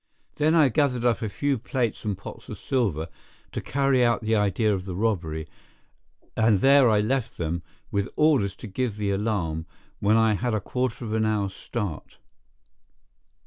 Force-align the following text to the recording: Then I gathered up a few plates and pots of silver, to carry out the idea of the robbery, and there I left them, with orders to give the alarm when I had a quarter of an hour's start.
Then 0.37 0.55
I 0.55 0.69
gathered 0.69 1.05
up 1.05 1.21
a 1.21 1.29
few 1.29 1.59
plates 1.59 2.03
and 2.03 2.17
pots 2.17 2.49
of 2.49 2.57
silver, 2.57 3.07
to 3.51 3.61
carry 3.61 4.03
out 4.03 4.23
the 4.23 4.35
idea 4.35 4.73
of 4.73 4.85
the 4.85 4.95
robbery, 4.95 5.47
and 6.35 6.57
there 6.59 6.89
I 6.89 7.01
left 7.01 7.37
them, 7.37 7.61
with 7.91 8.09
orders 8.15 8.55
to 8.55 8.67
give 8.67 8.97
the 8.97 9.11
alarm 9.11 9.67
when 9.99 10.17
I 10.17 10.33
had 10.33 10.55
a 10.55 10.59
quarter 10.59 11.05
of 11.05 11.13
an 11.13 11.23
hour's 11.23 11.53
start. 11.53 12.17